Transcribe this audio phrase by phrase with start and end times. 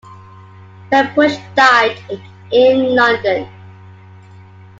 [0.91, 1.95] Pepusch died
[2.51, 3.47] in London.